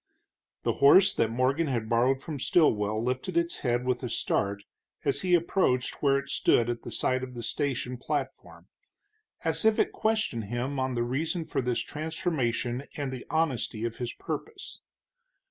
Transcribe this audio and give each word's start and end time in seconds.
The 0.63 0.73
horse 0.81 1.13
that 1.13 1.29
Morgan 1.29 1.67
had 1.67 1.87
borrowed 1.87 2.23
from 2.23 2.39
Stilwell 2.39 3.03
lifted 3.03 3.37
its 3.37 3.59
head 3.59 3.85
with 3.85 4.01
a 4.01 4.09
start 4.09 4.63
as 5.05 5.21
he 5.21 5.35
approached 5.35 6.01
where 6.01 6.17
it 6.17 6.29
stood 6.29 6.71
at 6.71 6.81
the 6.81 6.89
side 6.89 7.21
of 7.21 7.35
the 7.35 7.43
station 7.43 7.97
platform, 7.97 8.67
as 9.43 9.63
if 9.63 9.77
it 9.77 9.91
questioned 9.91 10.45
him 10.45 10.79
on 10.79 10.95
the 10.95 11.03
reason 11.03 11.45
for 11.45 11.61
this 11.61 11.81
transformation 11.81 12.81
and 12.97 13.11
the 13.11 13.27
honesty 13.29 13.85
of 13.85 13.97
his 13.97 14.11
purpose. 14.13 14.81